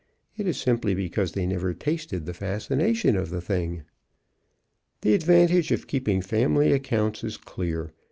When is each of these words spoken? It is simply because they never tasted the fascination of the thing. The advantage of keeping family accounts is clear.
It 0.35 0.47
is 0.47 0.57
simply 0.57 0.95
because 0.95 1.33
they 1.33 1.45
never 1.45 1.75
tasted 1.75 2.25
the 2.25 2.33
fascination 2.33 3.15
of 3.15 3.29
the 3.29 3.39
thing. 3.39 3.83
The 5.01 5.13
advantage 5.13 5.71
of 5.71 5.85
keeping 5.85 6.23
family 6.23 6.71
accounts 6.71 7.23
is 7.23 7.37
clear. 7.37 7.93